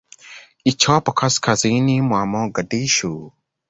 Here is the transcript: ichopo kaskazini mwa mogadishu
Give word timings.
ichopo 0.63 1.11
kaskazini 1.13 2.01
mwa 2.01 2.25
mogadishu 2.31 3.31